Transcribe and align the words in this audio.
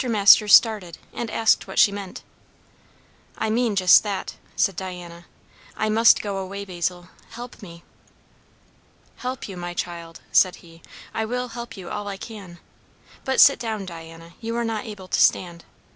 Masters 0.03 0.55
started, 0.55 0.97
and 1.13 1.29
asked 1.29 1.67
what 1.67 1.77
she 1.77 1.91
meant. 1.91 2.23
"I 3.37 3.51
mean 3.51 3.75
just 3.75 4.01
that," 4.01 4.33
said 4.55 4.75
Diana. 4.75 5.27
"I 5.77 5.89
must 5.89 6.23
go 6.23 6.37
away 6.37 6.65
Basil, 6.65 7.09
help 7.29 7.61
me!" 7.61 7.83
"Help 9.17 9.47
you, 9.47 9.55
my 9.57 9.75
child?" 9.75 10.21
said 10.31 10.55
he; 10.65 10.81
"I 11.13 11.23
will 11.25 11.49
help 11.49 11.77
you 11.77 11.87
all 11.91 12.07
I 12.07 12.17
can. 12.17 12.57
But 13.25 13.39
sit 13.39 13.59
down, 13.59 13.85
Diana; 13.85 14.33
you 14.41 14.55
are 14.55 14.65
not 14.65 14.85
able 14.87 15.07
to 15.07 15.19
stand. 15.19 15.65